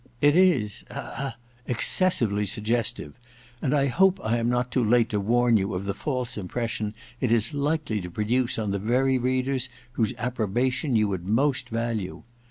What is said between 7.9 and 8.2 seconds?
to